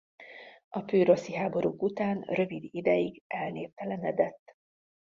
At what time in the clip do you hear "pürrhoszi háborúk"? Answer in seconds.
0.83-1.81